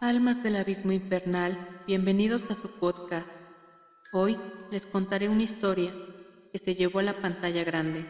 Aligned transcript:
Almas 0.00 0.42
del 0.42 0.56
abismo 0.56 0.92
infernal, 0.92 1.82
bienvenidos 1.86 2.50
a 2.50 2.54
su 2.54 2.68
podcast. 2.68 3.28
Hoy 4.12 4.38
les 4.70 4.86
contaré 4.86 5.28
una 5.28 5.44
historia 5.44 5.94
que 6.52 6.58
se 6.58 6.74
llevó 6.74 6.98
a 6.98 7.04
la 7.04 7.20
pantalla 7.20 7.64
grande. 7.64 8.04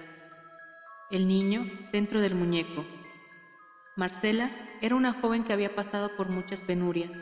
El 1.10 1.28
niño 1.28 1.66
dentro 1.92 2.20
del 2.20 2.34
muñeco. 2.34 2.84
Marcela 3.96 4.50
era 4.80 4.96
una 4.96 5.12
joven 5.12 5.44
que 5.44 5.52
había 5.52 5.74
pasado 5.76 6.16
por 6.16 6.30
muchas 6.30 6.62
penurias. 6.62 7.12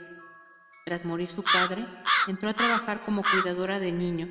Tras 0.86 1.04
morir 1.04 1.28
su 1.28 1.42
padre, 1.42 1.84
entró 2.28 2.48
a 2.48 2.54
trabajar 2.54 3.04
como 3.04 3.22
cuidadora 3.22 3.78
de 3.78 3.92
niños 3.92 4.30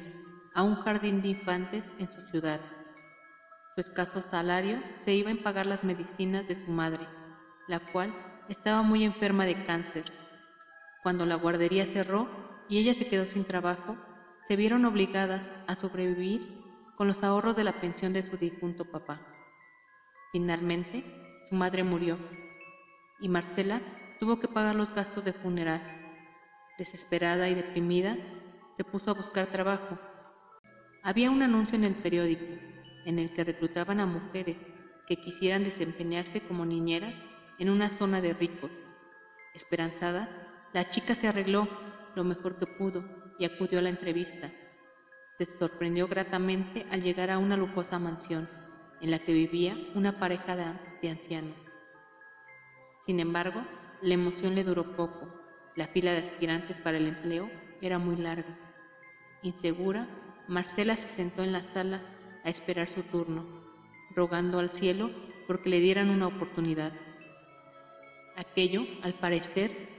a 0.56 0.64
un 0.64 0.76
jardín 0.76 1.22
de 1.22 1.28
infantes 1.30 1.92
en 2.00 2.10
su 2.12 2.22
ciudad. 2.32 2.62
Su 3.76 3.82
escaso 3.82 4.22
salario 4.22 4.82
se 5.06 5.14
iba 5.14 5.30
en 5.30 5.44
pagar 5.44 5.66
las 5.66 5.84
medicinas 5.84 6.48
de 6.48 6.56
su 6.56 6.72
madre, 6.72 7.08
la 7.68 7.80
cual 7.80 8.14
estaba 8.50 8.82
muy 8.82 9.04
enferma 9.04 9.46
de 9.46 9.66
cáncer. 9.66 10.21
Cuando 11.04 11.26
la 11.26 11.36
guardería 11.36 11.86
cerró 11.86 12.28
y 12.70 12.78
ella 12.78 12.94
se 12.94 13.08
quedó 13.08 13.26
sin 13.26 13.44
trabajo, 13.44 13.98
se 14.48 14.56
vieron 14.56 14.86
obligadas 14.86 15.52
a 15.68 15.76
sobrevivir 15.76 16.62
con 16.96 17.08
los 17.08 17.24
ahorros 17.24 17.56
de 17.56 17.64
la 17.64 17.74
pensión 17.74 18.14
de 18.14 18.22
su 18.22 18.38
difunto 18.38 18.86
papá. 18.86 19.20
Finalmente, 20.32 21.04
su 21.50 21.56
madre 21.56 21.84
murió 21.84 22.18
y 23.20 23.30
Marcela 23.30 23.82
tuvo 24.20 24.40
que 24.40 24.48
pagar 24.48 24.76
los 24.76 24.94
gastos 24.94 25.26
de 25.26 25.34
funeral. 25.34 25.82
Desesperada 26.78 27.50
y 27.50 27.56
deprimida, 27.56 28.18
se 28.78 28.84
puso 28.84 29.12
a 29.12 29.16
buscar 29.16 29.48
trabajo. 29.48 29.98
Había 31.04 31.32
un 31.32 31.42
anuncio 31.42 31.76
en 31.76 31.84
el 31.84 31.96
periódico 31.96 32.46
en 33.06 33.20
el 33.20 33.34
que 33.34 33.44
reclutaban 33.44 34.00
a 34.00 34.06
mujeres 34.06 34.58
que 35.08 35.18
quisieran 35.18 35.64
desempeñarse 35.64 36.42
como 36.42 36.66
niñeras 36.66 37.16
en 37.58 37.70
una 37.70 37.90
zona 37.90 38.22
de 38.22 38.34
ricos. 38.34 38.72
Esperanzada, 39.54 40.30
la 40.74 40.90
chica 40.90 41.16
se 41.16 41.28
arregló 41.28 41.68
lo 42.16 42.24
mejor 42.24 42.58
que 42.58 42.66
pudo 42.66 43.04
y 43.38 43.46
acudió 43.46 43.80
a 43.80 43.82
la 43.82 43.90
entrevista. 43.90 44.52
Se 45.38 45.46
sorprendió 45.46 46.08
gratamente 46.08 46.86
al 46.92 47.02
llegar 47.02 47.30
a 47.30 47.38
una 47.38 47.58
lujosa 47.58 48.00
mansión 48.00 48.48
en 49.02 49.12
la 49.12 49.20
que 49.20 49.34
vivía 49.34 49.76
una 49.96 50.20
pareja 50.20 50.56
de 50.56 51.10
ancianos. 51.10 51.56
Sin 53.06 53.20
embargo, 53.20 53.64
la 54.02 54.14
emoción 54.14 54.56
le 54.56 54.64
duró 54.64 54.96
poco. 54.96 55.28
La 55.76 55.88
fila 55.88 56.12
de 56.12 56.20
aspirantes 56.20 56.80
para 56.80 56.98
el 56.98 57.08
empleo 57.08 57.50
era 57.82 57.98
muy 57.98 58.16
larga. 58.16 58.58
Insegura, 59.42 60.08
Marcela 60.48 60.96
se 60.96 61.10
sentó 61.10 61.44
en 61.44 61.52
la 61.52 61.64
sala 61.64 62.02
a 62.44 62.50
esperar 62.50 62.88
su 62.88 63.04
turno, 63.04 63.46
rogando 64.16 64.60
al 64.60 64.74
cielo 64.74 65.10
porque 65.48 65.70
le 65.70 65.80
dieran 65.80 66.10
una 66.10 66.28
oportunidad. 66.28 66.94
Aquello, 68.36 68.86
al 69.02 69.14
parecer, 69.16 69.91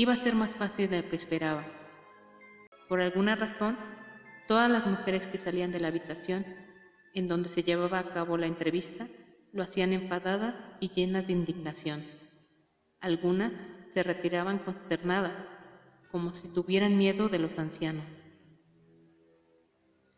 iba 0.00 0.12
a 0.12 0.16
ser 0.16 0.34
más 0.34 0.54
fácil 0.54 0.88
de 0.88 1.02
lo 1.02 1.08
que 1.10 1.16
esperaba. 1.16 1.64
Por 2.88 3.00
alguna 3.00 3.34
razón, 3.34 3.76
todas 4.46 4.70
las 4.70 4.86
mujeres 4.86 5.26
que 5.26 5.38
salían 5.38 5.72
de 5.72 5.80
la 5.80 5.88
habitación 5.88 6.46
en 7.14 7.26
donde 7.26 7.48
se 7.48 7.64
llevaba 7.64 7.98
a 7.98 8.12
cabo 8.12 8.36
la 8.36 8.46
entrevista 8.46 9.08
lo 9.52 9.62
hacían 9.64 9.92
enfadadas 9.92 10.62
y 10.78 10.90
llenas 10.90 11.26
de 11.26 11.32
indignación. 11.32 12.04
Algunas 13.00 13.54
se 13.88 14.02
retiraban 14.04 14.58
consternadas, 14.58 15.44
como 16.12 16.34
si 16.34 16.48
tuvieran 16.48 16.96
miedo 16.96 17.28
de 17.28 17.40
los 17.40 17.58
ancianos. 17.58 18.04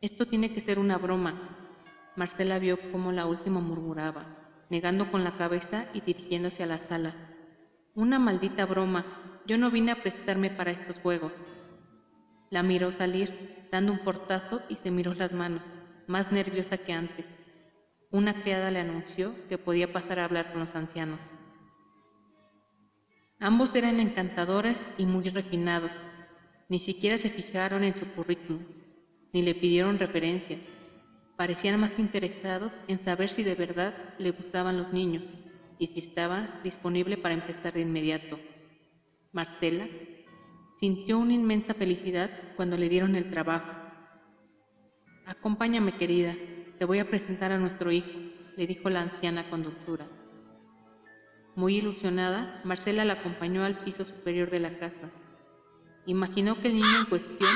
Esto 0.02 0.26
tiene 0.26 0.52
que 0.52 0.60
ser 0.60 0.78
una 0.78 0.98
broma. 0.98 1.56
Marcela 2.16 2.58
vio 2.58 2.78
cómo 2.92 3.12
la 3.12 3.26
última 3.26 3.60
murmuraba, 3.60 4.26
negando 4.68 5.10
con 5.10 5.24
la 5.24 5.36
cabeza 5.36 5.86
y 5.94 6.00
dirigiéndose 6.00 6.62
a 6.62 6.66
la 6.66 6.80
sala. 6.80 7.14
Una 7.94 8.18
maldita 8.18 8.66
broma. 8.66 9.39
Yo 9.50 9.58
no 9.58 9.68
vine 9.72 9.90
a 9.90 10.00
prestarme 10.00 10.48
para 10.48 10.70
estos 10.70 11.00
juegos. 11.00 11.32
La 12.50 12.62
miró 12.62 12.92
salir, 12.92 13.66
dando 13.72 13.90
un 13.92 13.98
portazo 13.98 14.62
y 14.68 14.76
se 14.76 14.92
miró 14.92 15.12
las 15.12 15.32
manos, 15.32 15.60
más 16.06 16.30
nerviosa 16.30 16.78
que 16.78 16.92
antes. 16.92 17.26
Una 18.12 18.32
criada 18.44 18.70
le 18.70 18.78
anunció 18.78 19.34
que 19.48 19.58
podía 19.58 19.92
pasar 19.92 20.20
a 20.20 20.26
hablar 20.26 20.52
con 20.52 20.60
los 20.60 20.76
ancianos. 20.76 21.18
Ambos 23.40 23.74
eran 23.74 23.98
encantadores 23.98 24.86
y 24.98 25.04
muy 25.04 25.28
refinados. 25.30 25.90
Ni 26.68 26.78
siquiera 26.78 27.18
se 27.18 27.28
fijaron 27.28 27.82
en 27.82 27.96
su 27.96 28.06
currículum, 28.06 28.62
ni 29.32 29.42
le 29.42 29.56
pidieron 29.56 29.98
referencias. 29.98 30.60
Parecían 31.36 31.80
más 31.80 31.98
interesados 31.98 32.80
en 32.86 33.04
saber 33.04 33.28
si 33.28 33.42
de 33.42 33.56
verdad 33.56 33.94
le 34.20 34.30
gustaban 34.30 34.78
los 34.78 34.92
niños 34.92 35.24
y 35.76 35.88
si 35.88 35.98
estaba 35.98 36.60
disponible 36.62 37.16
para 37.16 37.34
empezar 37.34 37.72
de 37.72 37.80
inmediato. 37.80 38.38
Marcela 39.32 39.86
sintió 40.74 41.16
una 41.16 41.34
inmensa 41.34 41.72
felicidad 41.72 42.30
cuando 42.56 42.76
le 42.76 42.88
dieron 42.88 43.14
el 43.14 43.30
trabajo. 43.30 43.70
Acompáñame, 45.24 45.96
querida, 45.96 46.34
te 46.80 46.84
voy 46.84 46.98
a 46.98 47.08
presentar 47.08 47.52
a 47.52 47.58
nuestro 47.58 47.92
hijo, 47.92 48.18
le 48.56 48.66
dijo 48.66 48.90
la 48.90 49.02
anciana 49.02 49.48
con 49.48 49.62
dulzura. 49.62 50.04
Muy 51.54 51.76
ilusionada, 51.76 52.60
Marcela 52.64 53.04
la 53.04 53.12
acompañó 53.12 53.62
al 53.62 53.84
piso 53.84 54.04
superior 54.04 54.50
de 54.50 54.58
la 54.58 54.78
casa. 54.80 55.08
Imaginó 56.06 56.60
que 56.60 56.66
el 56.66 56.74
niño 56.74 56.98
en 56.98 57.06
cuestión 57.06 57.50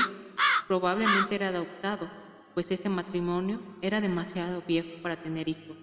probablemente 0.69 1.35
era 1.35 1.49
adoptado, 1.49 2.09
pues 2.53 2.71
ese 2.71 2.87
matrimonio 2.87 3.59
era 3.81 3.99
demasiado 3.99 4.63
viejo 4.65 5.01
para 5.01 5.21
tener 5.21 5.49
hijos. 5.49 5.75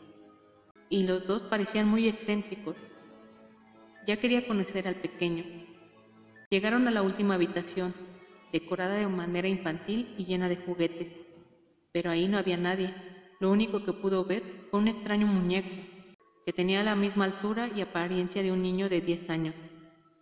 Y 0.88 1.02
los 1.02 1.26
dos 1.26 1.42
parecían 1.42 1.86
muy 1.86 2.08
excéntricos. 2.08 2.76
Ya 4.06 4.16
quería 4.16 4.46
conocer 4.46 4.88
al 4.88 4.96
pequeño. 4.96 5.61
Llegaron 6.52 6.86
a 6.86 6.90
la 6.90 7.00
última 7.00 7.36
habitación, 7.36 7.94
decorada 8.52 8.96
de 8.96 9.06
manera 9.06 9.48
infantil 9.48 10.14
y 10.18 10.26
llena 10.26 10.50
de 10.50 10.56
juguetes. 10.56 11.10
Pero 11.92 12.10
ahí 12.10 12.28
no 12.28 12.36
había 12.36 12.58
nadie. 12.58 12.94
Lo 13.40 13.50
único 13.50 13.82
que 13.86 13.94
pudo 13.94 14.26
ver 14.26 14.42
fue 14.70 14.80
un 14.80 14.88
extraño 14.88 15.26
muñeco 15.26 15.70
que 16.44 16.52
tenía 16.52 16.82
la 16.82 16.94
misma 16.94 17.24
altura 17.24 17.70
y 17.74 17.80
apariencia 17.80 18.42
de 18.42 18.52
un 18.52 18.62
niño 18.62 18.90
de 18.90 19.00
10 19.00 19.30
años. 19.30 19.54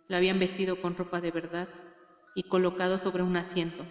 Lo 0.07 0.15
habían 0.15 0.39
vestido 0.39 0.81
con 0.81 0.95
ropa 0.95 1.19
de 1.19 1.31
verdad 1.31 1.67
y 2.33 2.43
colocado 2.43 2.97
sobre 2.97 3.23
un 3.23 3.35
asiento. 3.35 3.83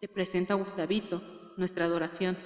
Te 0.00 0.08
presento 0.08 0.54
a 0.54 0.56
Gustavito, 0.56 1.22
nuestra 1.56 1.84
adoración. 1.84 2.36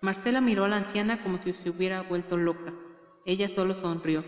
Marcela 0.00 0.40
miró 0.40 0.64
a 0.64 0.68
la 0.68 0.78
anciana 0.78 1.22
como 1.22 1.36
si 1.42 1.52
se 1.52 1.68
hubiera 1.68 2.00
vuelto 2.00 2.38
loca. 2.38 2.72
Ella 3.26 3.50
solo 3.50 3.74
sonrió. 3.74 4.24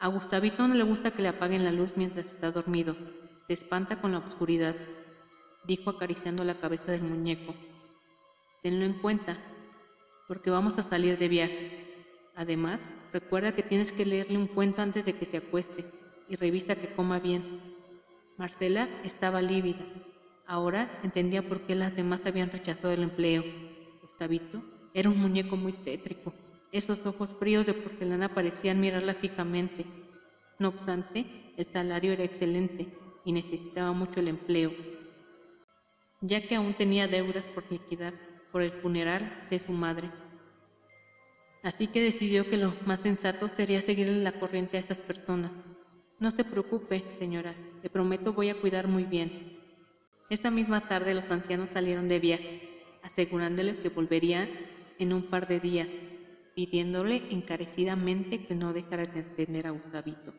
A 0.00 0.06
Gustavito 0.06 0.68
no 0.68 0.74
le 0.74 0.84
gusta 0.84 1.10
que 1.10 1.22
le 1.22 1.28
apaguen 1.28 1.64
la 1.64 1.72
luz 1.72 1.92
mientras 1.96 2.26
está 2.26 2.52
dormido. 2.52 2.94
Se 3.48 3.52
espanta 3.54 4.00
con 4.00 4.12
la 4.12 4.18
oscuridad, 4.18 4.76
dijo 5.64 5.90
acariciando 5.90 6.44
la 6.44 6.60
cabeza 6.60 6.92
del 6.92 7.02
muñeco. 7.02 7.52
Tenlo 8.62 8.84
en 8.84 8.92
cuenta, 9.00 9.36
porque 10.28 10.50
vamos 10.50 10.78
a 10.78 10.84
salir 10.84 11.18
de 11.18 11.26
viaje. 11.26 12.04
Además, 12.36 12.88
recuerda 13.12 13.56
que 13.56 13.64
tienes 13.64 13.90
que 13.90 14.06
leerle 14.06 14.38
un 14.38 14.46
cuento 14.46 14.82
antes 14.82 15.04
de 15.04 15.14
que 15.14 15.26
se 15.26 15.38
acueste 15.38 15.84
y 16.28 16.36
revisa 16.36 16.76
que 16.76 16.94
coma 16.94 17.18
bien. 17.18 17.60
Marcela 18.36 18.88
estaba 19.02 19.42
lívida. 19.42 19.84
Ahora 20.46 21.00
entendía 21.02 21.42
por 21.48 21.62
qué 21.62 21.74
las 21.74 21.96
demás 21.96 22.24
habían 22.24 22.52
rechazado 22.52 22.92
el 22.92 23.02
empleo. 23.02 23.42
Gustavito 24.00 24.62
era 24.94 25.10
un 25.10 25.18
muñeco 25.18 25.56
muy 25.56 25.72
tétrico. 25.72 26.32
Esos 26.70 27.06
ojos 27.06 27.34
fríos 27.38 27.64
de 27.64 27.72
porcelana 27.72 28.34
parecían 28.34 28.80
mirarla 28.80 29.14
fijamente. 29.14 29.86
No 30.58 30.68
obstante, 30.68 31.24
el 31.56 31.64
salario 31.64 32.12
era 32.12 32.24
excelente 32.24 32.88
y 33.24 33.32
necesitaba 33.32 33.92
mucho 33.92 34.20
el 34.20 34.28
empleo, 34.28 34.72
ya 36.20 36.46
que 36.46 36.56
aún 36.56 36.74
tenía 36.74 37.08
deudas 37.08 37.46
por 37.46 37.64
liquidar 37.70 38.12
por 38.52 38.60
el 38.62 38.72
funeral 38.72 39.46
de 39.50 39.60
su 39.60 39.72
madre. 39.72 40.10
Así 41.62 41.86
que 41.86 42.02
decidió 42.02 42.48
que 42.48 42.56
lo 42.58 42.74
más 42.86 43.00
sensato 43.00 43.48
sería 43.48 43.80
seguirle 43.80 44.22
la 44.22 44.32
corriente 44.32 44.76
a 44.76 44.80
esas 44.80 44.98
personas. 44.98 45.52
No 46.18 46.30
se 46.30 46.44
preocupe, 46.44 47.04
señora, 47.18 47.54
le 47.82 47.88
prometo 47.88 48.32
voy 48.32 48.50
a 48.50 48.60
cuidar 48.60 48.88
muy 48.88 49.04
bien. 49.04 49.58
Esa 50.28 50.50
misma 50.50 50.86
tarde 50.86 51.14
los 51.14 51.30
ancianos 51.30 51.70
salieron 51.70 52.08
de 52.08 52.18
viaje, 52.18 52.82
asegurándole 53.02 53.78
que 53.78 53.88
volverían 53.88 54.48
en 54.98 55.12
un 55.12 55.22
par 55.22 55.48
de 55.48 55.60
días, 55.60 55.88
pidiéndole 56.58 57.22
encarecidamente 57.30 58.44
que 58.44 58.56
no 58.56 58.72
dejara 58.72 59.06
de 59.06 59.20
atender 59.20 59.68
a 59.68 59.70
Gustavito. 59.70 60.34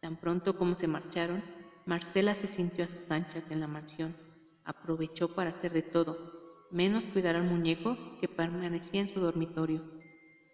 Tan 0.00 0.16
pronto 0.16 0.58
como 0.58 0.74
se 0.74 0.88
marcharon, 0.88 1.44
Marcela 1.86 2.34
se 2.34 2.48
sintió 2.48 2.84
a 2.84 2.88
sus 2.88 3.08
anchas 3.08 3.44
en 3.50 3.60
la 3.60 3.68
mansión. 3.68 4.16
Aprovechó 4.64 5.32
para 5.32 5.50
hacer 5.50 5.72
de 5.72 5.82
todo, 5.82 6.66
menos 6.72 7.04
cuidar 7.04 7.36
al 7.36 7.44
muñeco 7.44 7.96
que 8.20 8.26
permanecía 8.26 9.02
en 9.02 9.08
su 9.08 9.20
dormitorio. 9.20 9.80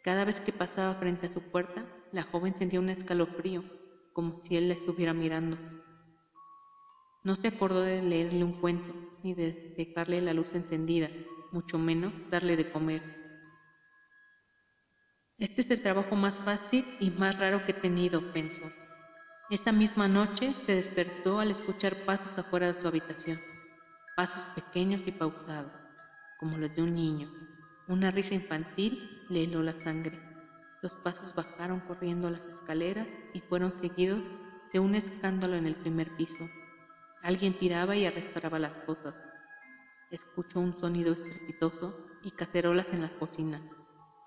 Cada 0.05 0.27
vez 0.27 0.39
que 0.43 0.53
pasaba 0.53 0.95
frente 0.97 1.29
a 1.29 1.33
su 1.33 1.41
puerta, 1.51 1.87
la 2.13 2.25
joven 2.25 2.55
sentía 2.55 2.79
un 2.79 2.91
escalofrío, 2.91 3.65
como 4.13 4.45
si 4.45 4.59
él 4.59 4.69
la 4.69 4.75
estuviera 4.75 5.15
mirando. 5.15 5.57
No 7.25 7.37
se 7.37 7.49
acordó 7.49 7.81
de 7.81 8.03
leerle 8.03 8.45
un 8.45 8.53
cuento, 8.53 8.93
ni 9.23 9.33
de 9.33 9.73
dejarle 9.79 10.21
la 10.21 10.35
luz 10.35 10.55
encendida, 10.55 11.09
mucho 11.53 11.79
menos 11.79 12.13
darle 12.31 12.59
de 12.59 12.71
comer. 12.71 13.20
Este 15.41 15.63
es 15.63 15.71
el 15.71 15.81
trabajo 15.81 16.17
más 16.17 16.39
fácil 16.39 16.85
y 17.01 17.11
más 17.13 17.39
raro 17.39 17.65
que 17.65 17.73
he 17.73 17.75
tenido, 17.75 18.21
pensó. 18.35 18.71
Esa 19.49 19.73
misma 19.73 20.07
noche 20.07 20.55
se 20.67 20.75
despertó 20.75 21.41
al 21.41 21.51
escuchar 21.51 22.05
pasos 22.05 22.37
afuera 22.37 22.71
de 22.71 22.83
su 22.83 22.87
habitación, 22.87 23.41
pasos 24.19 24.43
pequeños 24.55 25.01
y 25.07 25.13
pausados, 25.13 25.73
como 26.37 26.59
los 26.59 26.77
de 26.77 26.83
un 26.83 26.95
niño. 26.95 27.33
Una 27.89 28.11
risa 28.11 28.35
infantil 28.35 29.27
le 29.31 29.45
heló 29.45 29.63
la 29.63 29.73
sangre. 29.73 30.21
Los 30.83 30.93
pasos 30.93 31.35
bajaron 31.35 31.81
corriendo 31.81 32.29
las 32.29 32.43
escaleras 32.43 33.09
y 33.33 33.41
fueron 33.41 33.75
seguidos 33.75 34.23
de 34.75 34.79
un 34.79 34.95
escándalo 34.95 35.57
en 35.57 35.67
el 35.67 35.75
primer 35.75 36.15
piso. 36.17 36.51
Alguien 37.23 37.59
tiraba 37.59 37.97
y 37.97 38.05
arrastraba 38.05 38.59
las 38.59 38.79
cosas. 38.81 39.15
Escuchó 40.11 40.61
un 40.61 40.79
sonido 40.79 41.15
estrepitoso 41.15 41.97
y 42.23 42.31
cacerolas 42.31 42.93
en 42.93 43.01
la 43.01 43.19
cocina. 43.19 43.63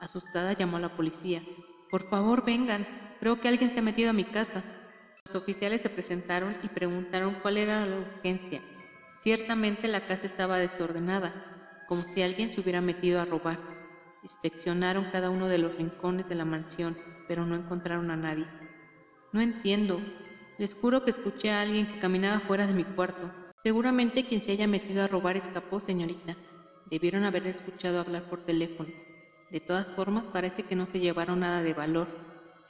Asustada 0.03 0.51
llamó 0.51 0.75
a 0.75 0.81
la 0.81 0.97
policía. 0.97 1.41
Por 1.89 2.09
favor, 2.09 2.43
vengan. 2.43 2.85
Creo 3.21 3.39
que 3.39 3.47
alguien 3.47 3.71
se 3.71 3.79
ha 3.79 3.81
metido 3.81 4.09
a 4.09 4.13
mi 4.13 4.25
casa. 4.25 4.61
Los 5.25 5.35
oficiales 5.35 5.79
se 5.79 5.89
presentaron 5.89 6.57
y 6.61 6.67
preguntaron 6.67 7.37
cuál 7.41 7.55
era 7.55 7.85
la 7.85 7.99
urgencia. 7.99 8.61
Ciertamente 9.17 9.87
la 9.87 10.05
casa 10.05 10.25
estaba 10.25 10.57
desordenada, 10.57 11.33
como 11.87 12.01
si 12.01 12.21
alguien 12.21 12.51
se 12.51 12.59
hubiera 12.59 12.81
metido 12.81 13.21
a 13.21 13.25
robar. 13.25 13.57
Inspeccionaron 14.23 15.09
cada 15.09 15.29
uno 15.29 15.47
de 15.47 15.59
los 15.59 15.77
rincones 15.77 16.27
de 16.27 16.35
la 16.35 16.43
mansión, 16.43 16.97
pero 17.29 17.45
no 17.45 17.55
encontraron 17.55 18.11
a 18.11 18.17
nadie. 18.17 18.45
No 19.31 19.39
entiendo. 19.39 20.01
Les 20.57 20.75
juro 20.75 21.05
que 21.05 21.11
escuché 21.11 21.51
a 21.51 21.61
alguien 21.61 21.87
que 21.87 21.99
caminaba 21.99 22.41
fuera 22.41 22.67
de 22.67 22.73
mi 22.73 22.83
cuarto. 22.83 23.31
Seguramente 23.63 24.25
quien 24.25 24.43
se 24.43 24.51
haya 24.51 24.67
metido 24.67 25.01
a 25.01 25.07
robar 25.07 25.37
escapó, 25.37 25.79
señorita. 25.79 26.35
Debieron 26.91 27.23
haber 27.23 27.47
escuchado 27.47 28.01
hablar 28.01 28.23
por 28.23 28.43
teléfono. 28.43 28.89
De 29.53 29.59
todas 29.59 29.85
formas, 29.95 30.27
parece 30.27 30.63
que 30.63 30.75
no 30.75 30.87
se 30.87 30.99
llevaron 30.99 31.41
nada 31.41 31.61
de 31.61 31.75
valor, 31.75 32.07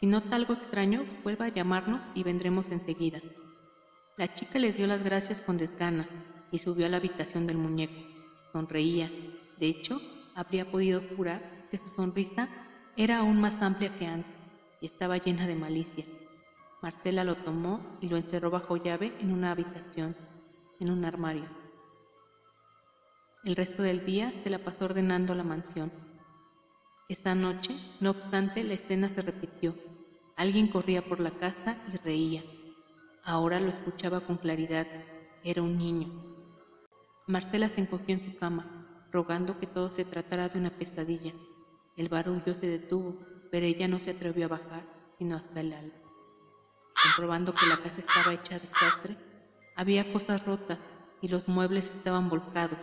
si 0.04 0.06
nota 0.06 0.36
algo 0.36 0.54
extraño, 0.54 1.06
vuelva 1.24 1.46
a 1.46 1.48
llamarnos 1.48 2.04
y 2.14 2.24
vendremos 2.24 2.68
enseguida. 2.68 3.22
La 4.18 4.34
chica 4.34 4.60
les 4.60 4.76
dio 4.76 4.86
las 4.86 5.02
gracias 5.02 5.40
con 5.40 5.58
desgana 5.58 6.10
y 6.52 6.60
subió 6.60 6.86
a 6.86 6.90
la 6.90 6.98
habitación 6.98 7.48
del 7.48 7.58
muñeco. 7.58 7.94
Sonreía. 8.52 9.10
De 9.58 9.68
hecho, 9.68 10.02
habría 10.36 10.70
podido 10.70 11.02
jurar 11.16 11.70
que 11.72 11.78
su 11.78 11.90
sonrisa 11.96 12.50
era 12.98 13.20
aún 13.20 13.40
más 13.40 13.62
amplia 13.62 13.98
que 13.98 14.06
antes 14.06 14.36
y 14.82 14.88
estaba 14.88 15.20
llena 15.20 15.48
de 15.48 15.56
malicia. 15.56 16.04
Marcela 16.82 17.24
lo 17.24 17.38
tomó 17.38 17.98
y 18.02 18.10
lo 18.10 18.18
encerró 18.18 18.52
bajo 18.52 18.76
llave 18.76 19.14
en 19.22 19.32
una 19.32 19.52
habitación, 19.52 20.18
en 20.82 20.92
un 20.92 21.06
armario. 21.06 21.48
El 23.46 23.56
resto 23.56 23.84
del 23.84 24.06
día 24.06 24.34
se 24.44 24.50
la 24.50 24.60
pasó 24.60 24.84
ordenando 24.84 25.34
la 25.34 25.46
mansión. 25.46 26.13
Esa 27.14 27.36
noche, 27.36 27.76
no 28.00 28.10
obstante, 28.10 28.64
la 28.64 28.74
escena 28.74 29.08
se 29.08 29.22
repitió. 29.22 29.76
Alguien 30.36 30.66
corría 30.68 31.08
por 31.08 31.20
la 31.20 31.30
casa 31.30 31.78
y 31.94 31.98
reía. 31.98 32.42
Ahora 33.24 33.60
lo 33.60 33.70
escuchaba 33.70 34.22
con 34.22 34.38
claridad. 34.38 34.88
Era 35.44 35.62
un 35.62 35.78
niño. 35.78 36.10
Marcela 37.28 37.70
se 37.70 37.82
encogió 37.82 38.16
en 38.16 38.26
su 38.26 38.36
cama, 38.36 38.66
rogando 39.12 39.60
que 39.60 39.68
todo 39.68 39.92
se 39.92 40.06
tratara 40.06 40.50
de 40.50 40.58
una 40.58 40.72
pesadilla. 40.72 41.34
El 41.98 42.10
barullo 42.10 42.56
se 42.56 42.66
detuvo, 42.66 43.16
pero 43.52 43.68
ella 43.68 43.88
no 43.88 44.00
se 44.00 44.10
atrevió 44.10 44.46
a 44.46 44.56
bajar, 44.58 44.84
sino 45.16 45.36
hasta 45.36 45.60
el 45.60 45.72
alba. 45.72 45.98
Comprobando 47.04 47.54
que 47.54 47.68
la 47.68 47.78
casa 47.78 48.02
estaba 48.02 48.34
hecha 48.34 48.58
desastre, 48.58 49.16
había 49.76 50.12
cosas 50.12 50.44
rotas 50.48 50.80
y 51.22 51.28
los 51.28 51.48
muebles 51.48 51.92
estaban 51.92 52.28
volcados. 52.28 52.80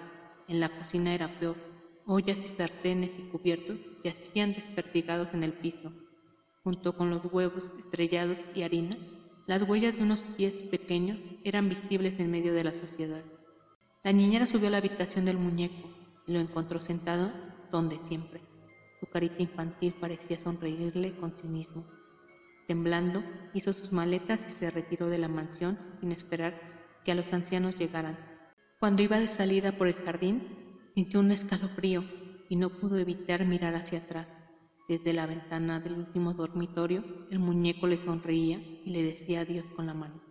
En 0.46 0.60
la 0.60 0.68
cocina 0.68 1.16
era 1.16 1.26
peor. 1.40 1.79
Ollas 2.12 2.38
y 2.38 2.48
sartenes 2.48 3.20
y 3.20 3.22
cubiertos 3.22 3.78
yacían 4.02 4.52
desperdigados 4.52 5.32
en 5.32 5.44
el 5.44 5.52
piso 5.52 5.92
junto 6.64 6.96
con 6.96 7.08
los 7.08 7.24
huevos 7.32 7.62
estrellados 7.78 8.36
y 8.52 8.62
harina, 8.62 8.96
las 9.46 9.62
huellas 9.62 9.94
de 9.94 10.02
unos 10.02 10.22
pies 10.22 10.64
pequeños 10.64 11.20
eran 11.44 11.68
visibles 11.68 12.18
en 12.18 12.32
medio 12.32 12.52
de 12.52 12.64
la 12.64 12.72
suciedad. 12.72 13.22
La 14.02 14.10
niñera 14.10 14.48
subió 14.48 14.66
a 14.66 14.70
la 14.70 14.78
habitación 14.78 15.24
del 15.24 15.38
muñeco 15.38 15.88
y 16.26 16.32
lo 16.32 16.40
encontró 16.40 16.80
sentado 16.80 17.30
donde 17.70 18.00
siempre. 18.00 18.40
Su 18.98 19.06
carita 19.06 19.40
infantil 19.40 19.94
parecía 20.00 20.36
sonreírle 20.36 21.14
con 21.14 21.30
cinismo. 21.30 21.86
Temblando, 22.66 23.22
hizo 23.54 23.72
sus 23.72 23.92
maletas 23.92 24.44
y 24.48 24.50
se 24.50 24.68
retiró 24.68 25.06
de 25.06 25.18
la 25.18 25.28
mansión 25.28 25.78
sin 26.00 26.10
esperar 26.10 26.60
que 27.04 27.12
a 27.12 27.14
los 27.14 27.32
ancianos 27.32 27.76
llegaran. 27.76 28.18
Cuando 28.80 29.02
iba 29.04 29.20
de 29.20 29.28
salida 29.28 29.70
por 29.70 29.86
el 29.86 29.94
jardín, 29.94 30.59
sintió 31.00 31.20
un 31.20 31.30
escalofrío 31.30 32.04
y 32.50 32.56
no 32.56 32.68
pudo 32.68 32.98
evitar 32.98 33.46
mirar 33.46 33.74
hacia 33.74 34.00
atrás. 34.00 34.28
Desde 34.86 35.14
la 35.14 35.24
ventana 35.24 35.80
del 35.80 35.94
último 35.94 36.34
dormitorio, 36.34 37.02
el 37.30 37.38
muñeco 37.38 37.86
le 37.86 38.02
sonreía 38.02 38.58
y 38.84 38.90
le 38.90 39.02
decía 39.04 39.40
adiós 39.40 39.64
con 39.74 39.86
la 39.86 39.94
mano. 39.94 40.29